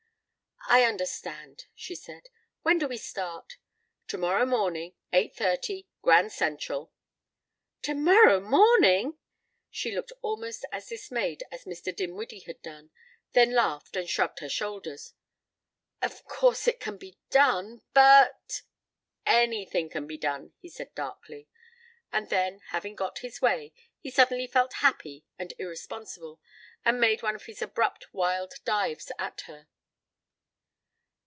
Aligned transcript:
"I 0.69 0.85
understand," 0.85 1.65
she 1.75 1.95
said. 1.95 2.29
"When 2.61 2.77
do 2.77 2.87
we 2.87 2.95
start?" 2.95 3.57
"Tomorrow 4.07 4.45
morning. 4.45 4.93
Eight 5.11 5.35
thirty. 5.35 5.87
Grand 6.01 6.31
Central." 6.31 6.93
"Tomorrow 7.81 8.39
morning!" 8.39 9.17
She 9.69 9.93
looked 9.93 10.13
almost 10.21 10.63
as 10.71 10.87
dismayed 10.87 11.43
as 11.51 11.65
Mr. 11.65 11.93
Dinwiddie 11.93 12.41
had 12.45 12.61
done, 12.61 12.91
then 13.33 13.51
laughed 13.53 13.97
and 13.97 14.07
shrugged 14.09 14.39
her 14.39 14.47
shoulders. 14.47 15.13
"Of 16.01 16.23
course 16.23 16.69
it 16.69 16.79
can 16.79 16.97
be 16.97 17.17
done 17.31 17.81
but" 17.93 18.61
"Anything 19.43 19.89
can 19.89 20.07
be 20.07 20.17
done," 20.17 20.53
he 20.61 20.69
said 20.69 20.95
darkly. 20.95 21.49
And 22.13 22.29
then, 22.29 22.61
having 22.69 22.95
got 22.95 23.19
his 23.19 23.41
way, 23.41 23.73
he 23.99 24.09
suddenly 24.11 24.47
felt 24.47 24.73
happy 24.75 25.25
and 25.37 25.53
irresponsible, 25.59 26.39
and 26.85 26.97
made 27.01 27.21
one 27.21 27.35
of 27.35 27.45
his 27.47 27.61
abrupt 27.61 28.13
wild 28.13 28.53
dives 28.63 29.11
at 29.19 29.41
her. 29.41 29.67